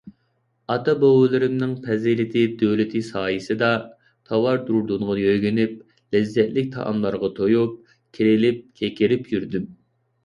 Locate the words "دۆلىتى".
2.61-3.01